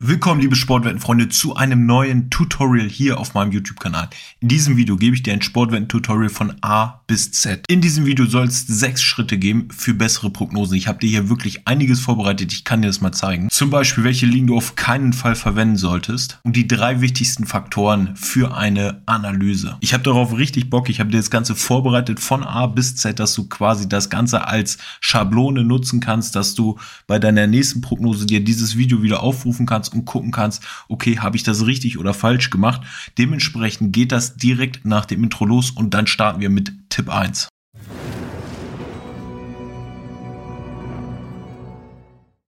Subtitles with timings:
[0.00, 4.08] Willkommen, liebe Sportwettenfreunde, zu einem neuen Tutorial hier auf meinem YouTube-Kanal.
[4.38, 7.64] In diesem Video gebe ich dir ein Sportwetten-Tutorial von A bis Z.
[7.66, 10.76] In diesem Video soll es sechs Schritte geben für bessere Prognosen.
[10.76, 13.48] Ich habe dir hier wirklich einiges vorbereitet, ich kann dir das mal zeigen.
[13.50, 18.14] Zum Beispiel, welche Ligen du auf keinen Fall verwenden solltest und die drei wichtigsten Faktoren
[18.14, 19.78] für eine Analyse.
[19.80, 23.18] Ich habe darauf richtig Bock, ich habe dir das Ganze vorbereitet von A bis Z,
[23.18, 26.78] dass du quasi das Ganze als Schablone nutzen kannst, dass du
[27.08, 31.18] bei deiner nächsten Prognose dir dieses Video wieder aufrufen kannst kannst und gucken kannst, okay,
[31.18, 32.82] habe ich das richtig oder falsch gemacht.
[33.16, 37.48] Dementsprechend geht das direkt nach dem Intro los und dann starten wir mit Tipp 1.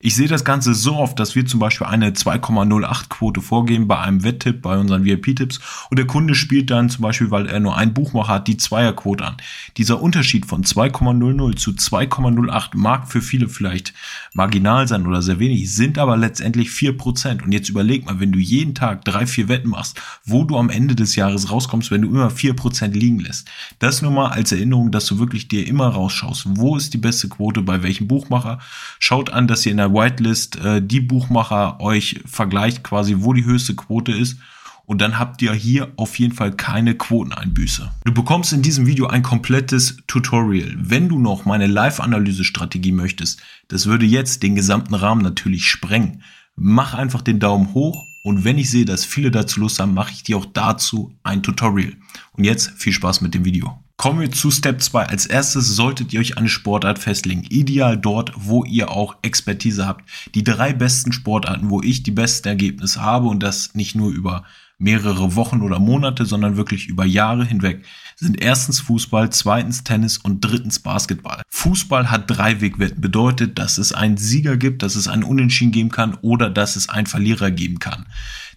[0.03, 3.99] Ich sehe das Ganze so oft, dass wir zum Beispiel eine 2,08 Quote vorgeben bei
[3.99, 7.77] einem Wetttipp, bei unseren VIP-Tipps und der Kunde spielt dann zum Beispiel, weil er nur
[7.77, 9.37] ein Buchmacher hat, die Zweierquote an.
[9.77, 13.93] Dieser Unterschied von 2,00 zu 2,08 mag für viele vielleicht
[14.33, 17.43] marginal sein oder sehr wenig, sind aber letztendlich 4%.
[17.43, 20.71] Und jetzt überleg mal, wenn du jeden Tag drei, vier Wetten machst, wo du am
[20.71, 23.49] Ende des Jahres rauskommst, wenn du immer 4% liegen lässt.
[23.81, 27.29] Das nur mal als Erinnerung, dass du wirklich dir immer rausschaust, wo ist die beste
[27.29, 28.61] Quote, bei welchem Buchmacher.
[28.99, 33.45] Schaut an, dass ihr in der Whitelist äh, die Buchmacher euch vergleicht, quasi wo die
[33.45, 34.39] höchste Quote ist.
[34.87, 37.93] Und dann habt ihr hier auf jeden Fall keine Quoteneinbüße.
[38.05, 40.75] Du bekommst in diesem Video ein komplettes Tutorial.
[40.77, 46.23] Wenn du noch meine Live-Analyse-Strategie möchtest, das würde jetzt den gesamten Rahmen natürlich sprengen.
[46.57, 50.13] Mach einfach den Daumen hoch und wenn ich sehe, dass viele dazu Lust haben, mache
[50.13, 51.93] ich dir auch dazu ein Tutorial.
[52.33, 53.79] Und jetzt viel Spaß mit dem Video.
[54.01, 55.09] Kommen wir zu Step 2.
[55.09, 57.43] Als erstes solltet ihr euch eine Sportart festlegen.
[57.51, 60.09] Ideal dort, wo ihr auch Expertise habt.
[60.35, 64.45] Die drei besten Sportarten, wo ich die besten Ergebnisse habe und das nicht nur über
[64.79, 67.85] mehrere Wochen oder Monate, sondern wirklich über Jahre hinweg,
[68.17, 71.43] sind erstens Fußball, zweitens Tennis und drittens Basketball.
[71.51, 75.91] Fußball hat drei Wegwetten, bedeutet, dass es einen Sieger gibt, dass es einen Unentschieden geben
[75.91, 78.07] kann oder dass es einen Verlierer geben kann.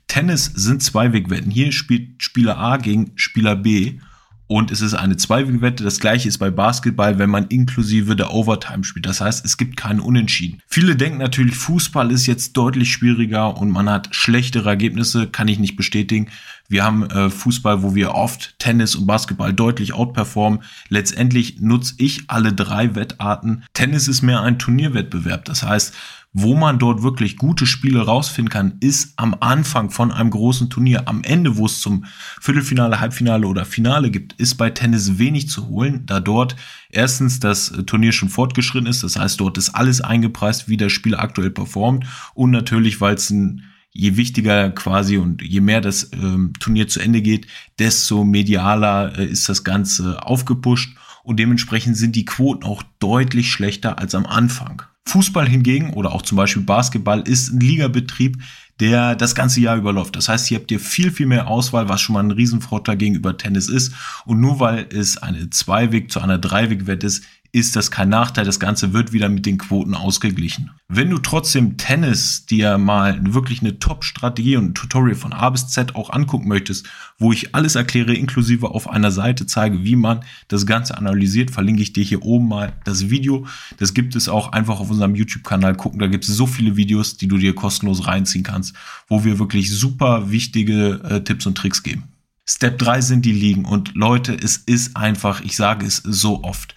[0.08, 1.52] Tennis sind zwei Wegwetten.
[1.52, 4.00] Hier spielt Spieler A gegen Spieler B
[4.48, 5.84] und es ist eine Zweiwegwette.
[5.84, 9.06] Das gleiche ist bei Basketball, wenn man inklusive der Overtime spielt.
[9.06, 10.62] Das heißt, es gibt keinen Unentschieden.
[10.68, 15.28] Viele denken natürlich, Fußball ist jetzt deutlich schwieriger und man hat schlechtere Ergebnisse.
[15.28, 16.28] Kann ich nicht bestätigen.
[16.68, 20.64] Wir haben äh, Fußball, wo wir oft Tennis und Basketball deutlich outperformen.
[20.90, 23.64] Letztendlich nutze ich alle drei Wettarten.
[23.74, 25.46] Tennis ist mehr ein Turnierwettbewerb.
[25.46, 25.94] Das heißt,
[26.34, 31.08] wo man dort wirklich gute Spiele rausfinden kann, ist am Anfang von einem großen Turnier.
[31.08, 32.06] Am Ende, wo es zum
[32.42, 36.56] Viertelfinale, Halbfinale oder Finale gibt, ist bei Tennis wenig zu holen, da dort
[36.90, 39.04] erstens das Turnier schon fortgeschritten ist.
[39.04, 42.06] Das heißt, dort ist alles eingepreist, wie der Spieler aktuell performt.
[42.34, 47.00] Und natürlich, weil es ein je wichtiger quasi und je mehr das ähm, Turnier zu
[47.00, 47.46] Ende geht,
[47.78, 54.00] desto medialer äh, ist das Ganze aufgepusht und dementsprechend sind die Quoten auch deutlich schlechter
[54.00, 54.82] als am Anfang.
[55.06, 58.42] Fußball hingegen oder auch zum Beispiel Basketball ist ein Ligabetrieb,
[58.80, 60.16] der das ganze Jahr überläuft.
[60.16, 63.38] Das heißt, hier habt ihr viel, viel mehr Auswahl, was schon mal ein Riesenvorteil gegenüber
[63.38, 63.94] Tennis ist.
[64.26, 68.46] Und nur weil es eine Zweiweg zu einer Dreiweg-Wette ist, ist das kein Nachteil.
[68.46, 70.72] Das Ganze wird wieder mit den Quoten ausgeglichen.
[70.88, 75.68] Wenn du trotzdem Tennis dir mal wirklich eine Top-Strategie und ein Tutorial von A bis
[75.68, 76.88] Z auch angucken möchtest,
[77.20, 81.84] wo ich alles erkläre, inklusive auf einer Seite zeige, wie man das Ganze analysiert, verlinke
[81.84, 83.46] ich dir hier oben mal das Video.
[83.78, 86.00] Das gibt es auch einfach auf unserem YouTube-Kanal gucken.
[86.00, 88.76] Da gibt es so viele Videos, die du dir kostenlos reinziehen kannst,
[89.08, 92.06] wo wir wirklich super wichtige äh, Tipps und Tricks geben.
[92.50, 96.74] Step 3 sind die Ligen und Leute, es ist einfach, ich sage es so oft,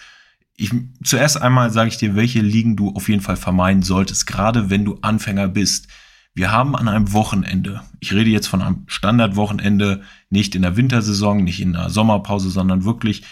[0.56, 0.72] ich,
[1.04, 4.84] zuerst einmal sage ich dir, welche Ligen du auf jeden Fall vermeiden solltest, gerade wenn
[4.84, 5.88] du Anfänger bist.
[6.34, 11.42] Wir haben an einem Wochenende, ich rede jetzt von einem Standardwochenende, nicht in der Wintersaison,
[11.44, 13.22] nicht in der Sommerpause, sondern wirklich,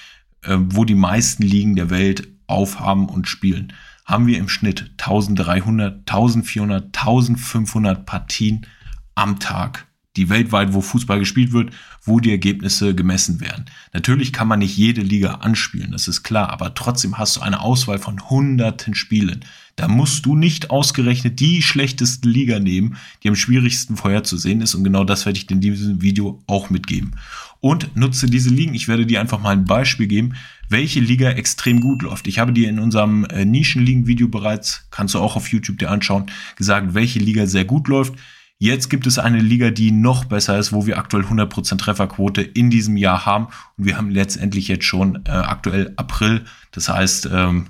[0.42, 3.72] äh, wo die meisten Ligen der Welt aufhaben und spielen,
[4.04, 8.66] haben wir im Schnitt 1300, 1400, 1500 Partien
[9.14, 9.86] am Tag
[10.16, 13.64] die weltweit, wo Fußball gespielt wird, wo die Ergebnisse gemessen werden.
[13.92, 17.60] Natürlich kann man nicht jede Liga anspielen, das ist klar, aber trotzdem hast du eine
[17.60, 19.44] Auswahl von hunderten Spielen.
[19.76, 24.84] Da musst du nicht ausgerechnet die schlechteste Liga nehmen, die am schwierigsten vorherzusehen ist und
[24.84, 27.16] genau das werde ich dir in diesem Video auch mitgeben.
[27.64, 30.34] Und nutze diese Ligen, ich werde dir einfach mal ein Beispiel geben,
[30.68, 32.26] welche Liga extrem gut läuft.
[32.26, 36.26] Ich habe dir in unserem äh, Nischenligen-Video bereits, kannst du auch auf YouTube dir anschauen,
[36.56, 38.14] gesagt, welche Liga sehr gut läuft.
[38.58, 42.70] Jetzt gibt es eine Liga, die noch besser ist, wo wir aktuell 100% Trefferquote in
[42.70, 43.48] diesem Jahr haben.
[43.76, 47.66] Und wir haben letztendlich jetzt schon äh, aktuell April, das heißt ähm,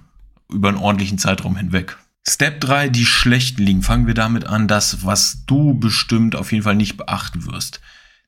[0.50, 1.96] über einen ordentlichen Zeitraum hinweg.
[2.26, 3.82] Step 3, die schlechten Ligen.
[3.82, 7.80] Fangen wir damit an, das, was du bestimmt auf jeden Fall nicht beachten wirst.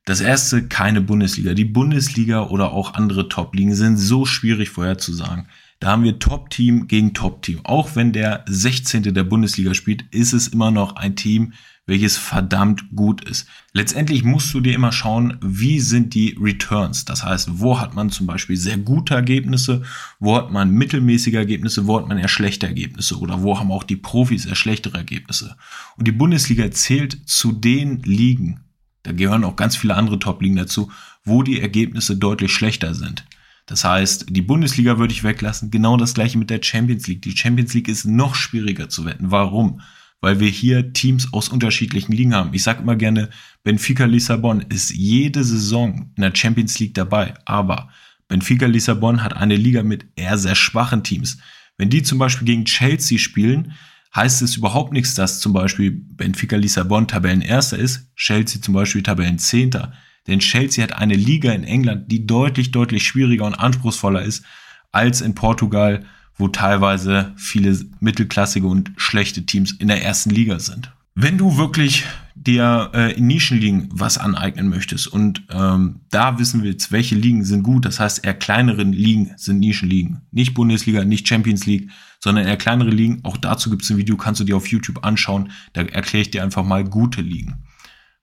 [0.05, 1.55] Das erste, keine Bundesliga.
[1.55, 5.49] Die Bundesliga oder auch andere Top-Ligen sind so schwierig vorherzusagen.
[5.79, 7.61] Da haben wir Top-Team gegen Top-Team.
[7.65, 9.15] Auch wenn der 16.
[9.15, 11.53] der Bundesliga spielt, ist es immer noch ein Team,
[11.85, 13.47] welches verdammt gut ist.
[13.73, 17.05] Letztendlich musst du dir immer schauen, wie sind die Returns.
[17.05, 19.83] Das heißt, wo hat man zum Beispiel sehr gute Ergebnisse,
[20.19, 23.85] wo hat man mittelmäßige Ergebnisse, wo hat man eher schlechte Ergebnisse oder wo haben auch
[23.85, 25.57] die Profis eher schlechtere Ergebnisse.
[25.97, 28.61] Und die Bundesliga zählt zu den Ligen,
[29.05, 30.91] da gehören auch ganz viele andere Top-Ligen dazu,
[31.25, 33.25] wo die Ergebnisse deutlich schlechter sind.
[33.67, 35.71] Das heißt, die Bundesliga würde ich weglassen.
[35.71, 37.23] Genau das gleiche mit der Champions League.
[37.23, 39.33] Die Champions League ist noch schwieriger zu wetten.
[39.33, 39.81] Warum?
[40.21, 42.55] Weil wir hier Teams aus unterschiedlichen Ligen haben.
[42.55, 43.29] Ich sage immer gerne,
[43.65, 47.35] Benfica Lissabon ist jede Saison in der Champions League dabei.
[47.45, 47.91] Aber
[48.29, 51.39] Benfica Lissabon hat eine Liga mit eher sehr schwachen Teams.
[51.77, 53.73] Wenn die zum Beispiel gegen Chelsea spielen,
[54.15, 59.93] heißt es überhaupt nichts, dass zum Beispiel Benfica Lissabon Tabellenerster ist, Chelsea zum Beispiel Tabellenzehnter.
[60.27, 64.45] Denn Chelsea hat eine Liga in England, die deutlich, deutlich schwieriger und anspruchsvoller ist
[64.93, 66.05] als in Portugal,
[66.37, 70.93] wo teilweise viele mittelklassige und schlechte Teams in der ersten Liga sind.
[71.15, 76.93] Wenn du wirklich dir äh, in Nischenligen was aneignen möchtest und ähm, da wissen willst,
[76.93, 81.65] welche Ligen sind gut, das heißt eher kleineren Ligen sind Nischenligen, nicht Bundesliga, nicht Champions
[81.65, 81.91] League,
[82.21, 83.21] sondern eher kleinere Ligen.
[83.25, 85.51] Auch dazu gibt es ein Video, kannst du dir auf YouTube anschauen.
[85.73, 87.65] Da erkläre ich dir einfach mal gute Ligen.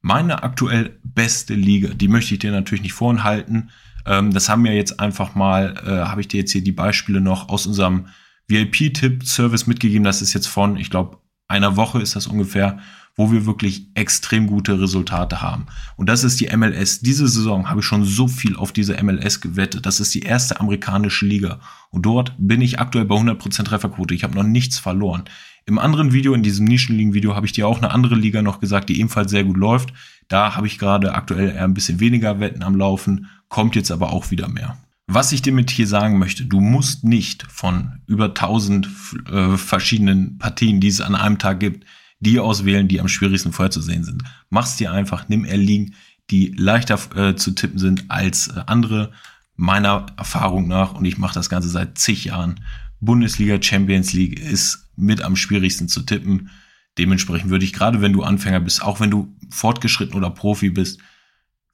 [0.06, 3.70] Meine aktuell beste Liga, die möchte ich dir natürlich nicht vorenthalten.
[4.06, 7.22] Ähm, das haben wir jetzt einfach mal, äh, habe ich dir jetzt hier die Beispiele
[7.22, 8.08] noch aus unserem
[8.50, 10.04] VIP-Tipp-Service mitgegeben.
[10.04, 12.80] Das ist jetzt von, ich glaube, einer Woche ist das ungefähr,
[13.16, 15.68] wo wir wirklich extrem gute Resultate haben.
[15.98, 17.02] Und das ist die MLS.
[17.02, 19.86] Diese Saison habe ich schon so viel auf diese MLS gewettet.
[19.86, 21.60] Das ist die erste amerikanische Liga.
[21.92, 24.16] Und dort bin ich aktuell bei 100% Trefferquote.
[24.16, 25.26] Ich habe noch nichts verloren.
[25.66, 28.90] Im anderen Video, in diesem Nischenligen-Video, habe ich dir auch eine andere Liga noch gesagt,
[28.90, 29.94] die ebenfalls sehr gut läuft.
[30.28, 34.12] Da habe ich gerade aktuell eher ein bisschen weniger Wetten am Laufen, kommt jetzt aber
[34.12, 34.78] auch wieder mehr.
[35.08, 38.90] Was ich dir mit hier sagen möchte, du musst nicht von über 1000
[39.32, 41.86] äh, verschiedenen Partien, die es an einem Tag gibt,
[42.24, 44.24] die auswählen, die am schwierigsten vorherzusehen sind.
[44.50, 45.96] Mach's dir einfach, nimm eher Ligen,
[46.30, 49.12] die leichter äh, zu tippen sind als äh, andere,
[49.56, 52.60] meiner Erfahrung nach, und ich mache das Ganze seit zig Jahren,
[53.00, 56.50] Bundesliga, Champions League ist mit am schwierigsten zu tippen.
[56.98, 61.00] Dementsprechend würde ich gerade, wenn du Anfänger bist, auch wenn du fortgeschritten oder Profi bist,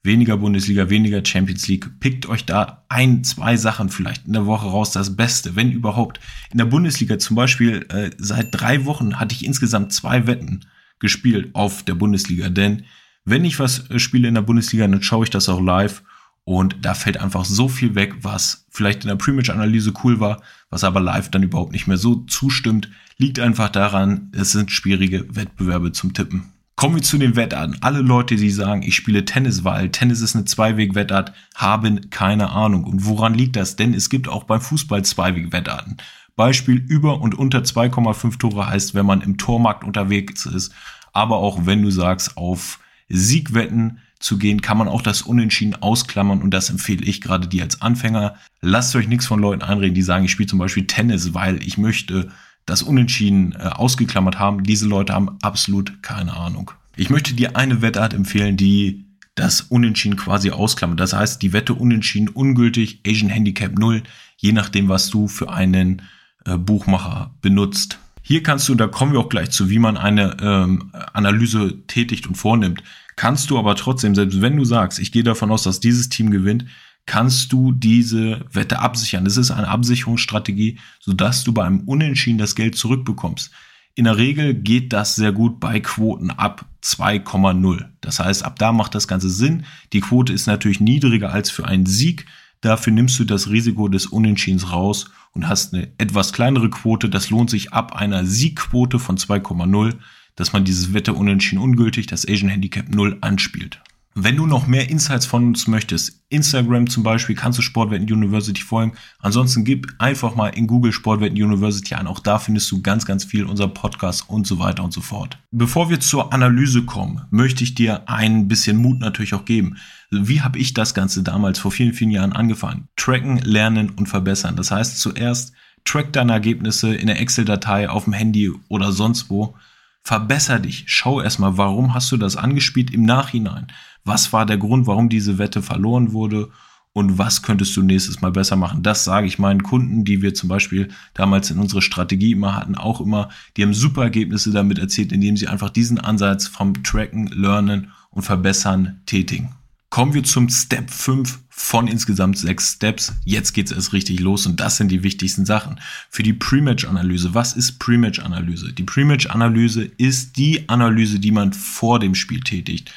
[0.02, 4.66] weniger Bundesliga, weniger Champions League, pickt euch da ein, zwei Sachen vielleicht in der Woche
[4.66, 6.20] raus, das Beste, wenn überhaupt.
[6.50, 10.60] In der Bundesliga zum Beispiel, äh, seit drei Wochen hatte ich insgesamt zwei Wetten
[10.98, 12.84] gespielt auf der Bundesliga, denn
[13.24, 16.02] wenn ich was äh, spiele in der Bundesliga, dann schaue ich das auch live
[16.44, 20.84] und da fällt einfach so viel weg, was vielleicht in der Pre-Match-Analyse cool war, was
[20.84, 25.92] aber live dann überhaupt nicht mehr so zustimmt, liegt einfach daran, es sind schwierige Wettbewerbe
[25.92, 26.52] zum Tippen.
[26.80, 27.76] Kommen wir zu den Wettarten.
[27.82, 32.84] Alle Leute, die sagen, ich spiele Tennis, weil Tennis ist eine Zweiweg-Wettart, haben keine Ahnung.
[32.84, 33.76] Und woran liegt das?
[33.76, 35.98] Denn es gibt auch beim Fußball Zweiweg-Wettarten.
[36.36, 40.72] Beispiel über und unter 2,5 Tore heißt, wenn man im Tormarkt unterwegs ist.
[41.12, 42.80] Aber auch wenn du sagst, auf
[43.10, 47.62] Siegwetten zu gehen, kann man auch das Unentschieden ausklammern und das empfehle ich gerade dir
[47.62, 48.36] als Anfänger.
[48.62, 51.76] Lasst euch nichts von Leuten einreden, die sagen, ich spiele zum Beispiel Tennis, weil ich
[51.76, 52.30] möchte
[52.70, 54.62] das Unentschieden äh, ausgeklammert haben.
[54.62, 56.70] Diese Leute haben absolut keine Ahnung.
[56.96, 61.00] Ich möchte dir eine Wettart empfehlen, die das Unentschieden quasi ausklammert.
[61.00, 64.02] Das heißt, die Wette Unentschieden ungültig, Asian Handicap 0,
[64.36, 66.02] je nachdem, was du für einen
[66.44, 67.98] äh, Buchmacher benutzt.
[68.22, 72.26] Hier kannst du, da kommen wir auch gleich zu, wie man eine ähm, Analyse tätigt
[72.26, 72.82] und vornimmt
[73.20, 76.30] kannst du aber trotzdem, selbst wenn du sagst, ich gehe davon aus, dass dieses Team
[76.30, 76.64] gewinnt,
[77.06, 79.24] kannst du diese Wette absichern.
[79.24, 83.50] Das ist eine Absicherungsstrategie, sodass du beim Unentschieden das Geld zurückbekommst.
[83.94, 87.86] In der Regel geht das sehr gut bei Quoten ab 2,0.
[88.00, 89.64] Das heißt, ab da macht das Ganze Sinn.
[89.92, 92.26] Die Quote ist natürlich niedriger als für einen Sieg.
[92.60, 97.08] Dafür nimmst du das Risiko des Unentschiedens raus und hast eine etwas kleinere Quote.
[97.08, 99.98] Das lohnt sich ab einer Siegquote von 2,0
[100.40, 103.82] dass man dieses Wette unentschieden ungültig, das Asian Handicap 0 anspielt.
[104.16, 108.60] Wenn du noch mehr Insights von uns möchtest, Instagram zum Beispiel, kannst du Sportwetten University
[108.60, 108.94] folgen.
[109.20, 112.08] Ansonsten gib einfach mal in Google Sportwetten University ein.
[112.08, 115.38] Auch da findest du ganz, ganz viel unser Podcast und so weiter und so fort.
[115.52, 119.76] Bevor wir zur Analyse kommen, möchte ich dir ein bisschen Mut natürlich auch geben.
[120.10, 122.88] Wie habe ich das Ganze damals vor vielen, vielen Jahren angefangen?
[122.96, 124.56] Tracken, lernen und verbessern.
[124.56, 125.52] Das heißt zuerst
[125.84, 129.54] track deine Ergebnisse in der Excel-Datei auf dem Handy oder sonst wo
[130.02, 130.84] verbesser dich.
[130.86, 133.68] Schau erstmal, warum hast du das angespielt im Nachhinein?
[134.04, 136.50] Was war der Grund, warum diese Wette verloren wurde?
[136.92, 138.82] Und was könntest du nächstes Mal besser machen?
[138.82, 142.74] Das sage ich meinen Kunden, die wir zum Beispiel damals in unserer Strategie immer hatten,
[142.74, 143.28] auch immer.
[143.56, 148.22] Die haben super Ergebnisse damit erzielt, indem sie einfach diesen Ansatz vom Tracken, Lernen und
[148.22, 149.59] Verbessern tätigen.
[149.90, 153.12] Kommen wir zum Step 5 von insgesamt sechs Steps.
[153.24, 155.80] Jetzt geht's erst richtig los und das sind die wichtigsten Sachen.
[156.08, 157.34] Für die Pre-Match-Analyse.
[157.34, 158.72] Was ist Pre-Match-Analyse?
[158.72, 162.94] Die Pre-Match-Analyse ist die Analyse, die man vor dem Spiel tätigt.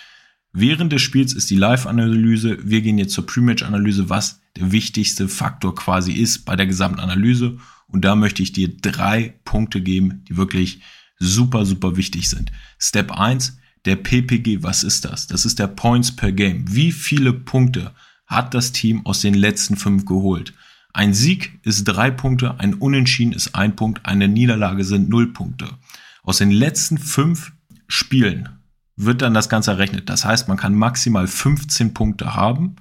[0.52, 2.60] Während des Spiels ist die Live-Analyse.
[2.64, 7.58] Wir gehen jetzt zur Pre-Match-Analyse, was der wichtigste Faktor quasi ist bei der gesamten Analyse.
[7.88, 10.82] Und da möchte ich dir drei Punkte geben, die wirklich
[11.18, 12.52] super, super wichtig sind.
[12.78, 15.28] Step 1, der PPG, was ist das?
[15.28, 16.66] Das ist der Points per Game.
[16.74, 17.92] Wie viele Punkte
[18.26, 20.54] hat das Team aus den letzten fünf geholt?
[20.94, 25.70] Ein Sieg ist drei Punkte, ein Unentschieden ist ein Punkt, eine Niederlage sind null Punkte.
[26.22, 27.52] Aus den letzten fünf
[27.88, 28.50] Spielen
[28.96, 30.10] wird dann das Ganze errechnet.
[30.10, 32.76] Das heißt, man kann maximal 15 Punkte haben.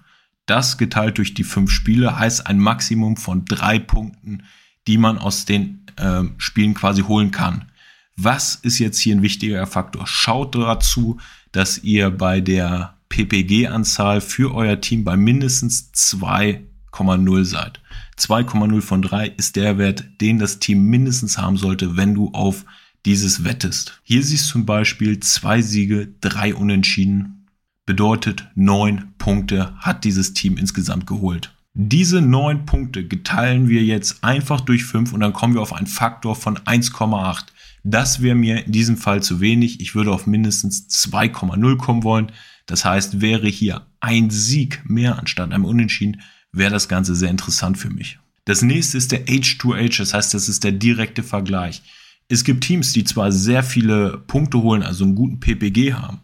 [0.47, 4.42] Das geteilt durch die fünf Spiele heißt ein Maximum von drei Punkten,
[4.87, 7.72] die man aus den äh, Spielen quasi holen kann.
[8.16, 10.07] Was ist jetzt hier ein wichtiger Faktor?
[10.07, 11.19] Schaut dazu,
[11.50, 17.81] dass ihr bei der PPG-Anzahl für euer Team bei mindestens 2,0 seid.
[18.19, 22.64] 2,0 von 3 ist der Wert, den das Team mindestens haben sollte, wenn du auf
[23.04, 24.00] dieses wettest.
[24.02, 27.47] Hier siehst du zum Beispiel zwei Siege, drei Unentschieden.
[27.85, 31.54] Bedeutet neun Punkte hat dieses Team insgesamt geholt.
[31.75, 35.87] Diese neun Punkte geteilen wir jetzt einfach durch fünf und dann kommen wir auf einen
[35.87, 37.47] Faktor von 1,8.
[37.85, 39.81] Das wäre mir in diesem Fall zu wenig.
[39.81, 42.33] Ich würde auf mindestens 2,0 kommen wollen.
[42.67, 46.21] Das heißt, wäre hier ein Sieg mehr anstatt einem Unentschieden,
[46.53, 48.19] wäre das Ganze sehr interessant für mich.
[48.45, 51.83] Das nächste ist der H2H, das heißt, das ist der direkte Vergleich.
[52.29, 56.21] Es gibt Teams, die zwar sehr viele Punkte holen, also einen guten PPG haben,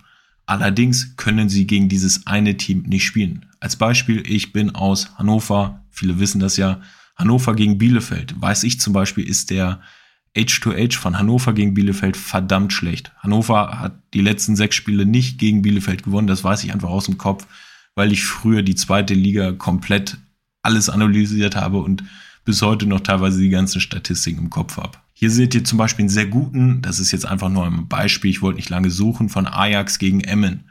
[0.47, 3.47] allerdings können sie gegen dieses eine Team nicht spielen.
[3.61, 6.81] Als Beispiel, ich bin aus Hannover, viele wissen das ja,
[7.17, 8.41] Hannover gegen Bielefeld.
[8.41, 9.81] Weiß ich zum Beispiel, ist der
[10.39, 13.13] H2H von Hannover gegen Bielefeld verdammt schlecht.
[13.19, 17.07] Hannover hat die letzten sechs Spiele nicht gegen Bielefeld gewonnen, das weiß ich einfach aus
[17.07, 17.47] dem Kopf,
[17.95, 20.19] weil ich früher die zweite Liga komplett
[20.63, 22.05] alles analysiert habe und
[22.45, 24.99] bis heute noch teilweise die ganzen Statistiken im Kopf habe.
[25.13, 28.31] Hier seht ihr zum Beispiel einen sehr guten, das ist jetzt einfach nur ein Beispiel,
[28.31, 30.65] ich wollte nicht lange suchen, von Ajax gegen Emmen.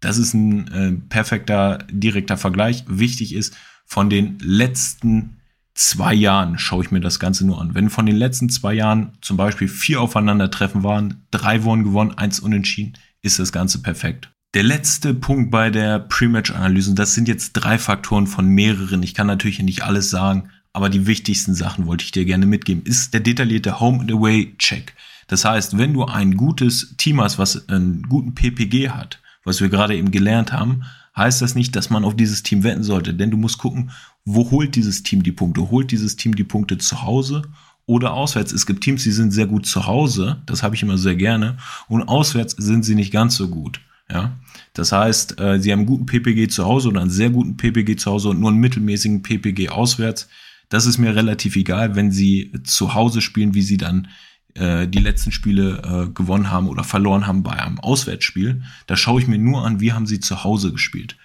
[0.00, 2.84] Das ist ein äh, perfekter, direkter Vergleich.
[2.88, 5.36] Wichtig ist, von den letzten
[5.74, 7.74] zwei Jahren schaue ich mir das Ganze nur an.
[7.74, 12.40] Wenn von den letzten zwei Jahren zum Beispiel vier Aufeinandertreffen waren, drei wurden gewonnen, eins
[12.40, 14.30] unentschieden, ist das Ganze perfekt.
[14.54, 19.02] Der letzte Punkt bei der Pre-Match-Analyse, das sind jetzt drei Faktoren von mehreren.
[19.02, 22.84] Ich kann natürlich nicht alles sagen, aber die wichtigsten Sachen wollte ich dir gerne mitgeben,
[22.84, 24.94] ist der detaillierte Home and Away Check.
[25.26, 29.70] Das heißt, wenn du ein gutes Team hast, was einen guten PPG hat, was wir
[29.70, 30.82] gerade eben gelernt haben,
[31.16, 33.90] heißt das nicht, dass man auf dieses Team wetten sollte, denn du musst gucken,
[34.24, 35.70] wo holt dieses Team die Punkte?
[35.70, 37.42] Holt dieses Team die Punkte zu Hause
[37.86, 38.52] oder auswärts?
[38.52, 41.56] Es gibt Teams, die sind sehr gut zu Hause, das habe ich immer sehr gerne,
[41.88, 43.80] und auswärts sind sie nicht ganz so gut.
[44.10, 44.36] Ja,
[44.74, 47.96] das heißt, äh, sie haben einen guten PPG zu Hause oder einen sehr guten PPG
[47.96, 50.28] zu Hause und nur einen mittelmäßigen PPG auswärts.
[50.68, 54.08] Das ist mir relativ egal, wenn sie zu Hause spielen, wie sie dann
[54.54, 58.62] äh, die letzten Spiele äh, gewonnen haben oder verloren haben bei einem Auswärtsspiel.
[58.86, 61.16] Da schaue ich mir nur an, wie haben sie zu Hause gespielt.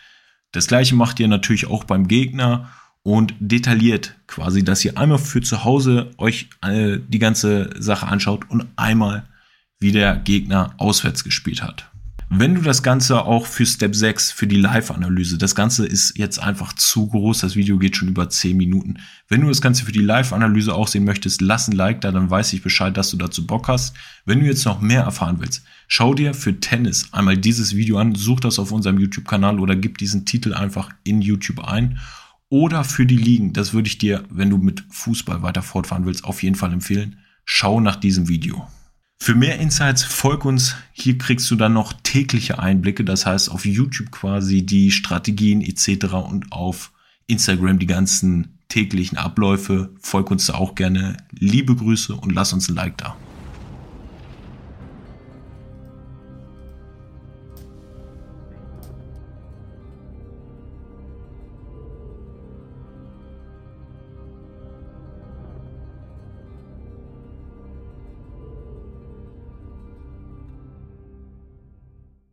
[0.54, 2.70] Das gleiche macht ihr natürlich auch beim Gegner
[3.04, 8.50] und detailliert quasi, dass ihr einmal für zu Hause euch äh, die ganze Sache anschaut
[8.50, 9.27] und einmal
[9.80, 11.89] wie der Gegner auswärts gespielt hat.
[12.30, 16.39] Wenn du das Ganze auch für Step 6, für die Live-Analyse, das Ganze ist jetzt
[16.39, 18.98] einfach zu groß, das Video geht schon über 10 Minuten.
[19.30, 22.30] Wenn du das Ganze für die Live-Analyse auch sehen möchtest, lass ein Like da, dann
[22.30, 23.96] weiß ich Bescheid, dass du dazu Bock hast.
[24.25, 28.13] Wenn du jetzt noch mehr erfahren willst, schau dir für Tennis einmal dieses Video an,
[28.13, 31.98] such das auf unserem YouTube-Kanal oder gib diesen Titel einfach in YouTube ein.
[32.50, 36.24] Oder für die Ligen, das würde ich dir, wenn du mit Fußball weiter fortfahren willst,
[36.24, 37.20] auf jeden Fall empfehlen.
[37.44, 38.68] Schau nach diesem Video.
[39.20, 40.75] Für mehr Insights folg uns.
[40.94, 46.13] Hier kriegst du dann noch tägliche Einblicke, das heißt auf YouTube quasi die Strategien etc.
[46.13, 46.92] und auf
[47.25, 49.89] Instagram die ganzen täglichen Abläufe.
[50.00, 51.18] Folg uns da auch gerne.
[51.32, 53.18] Liebe Grüße und lass uns ein Like da.